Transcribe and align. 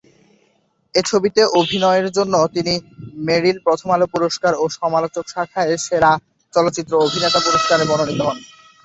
এই 0.95 1.05
ছবিতে 1.05 1.41
অভিনয়ের 1.59 2.07
জন্য 2.17 2.35
তিনি 2.55 2.73
মেরিল-প্রথম 3.27 3.87
আলো 3.91 4.05
পুরস্কার 4.13 4.53
এ 4.57 4.77
সমালোচক 4.77 5.25
শাখায় 5.27 5.73
সেরা 5.85 6.11
চলচ্চিত্র 6.53 6.93
অভিনেতার 7.05 7.45
পুরস্কারে 7.47 7.83
মনোনীত 7.85 8.19
হন। 8.27 8.37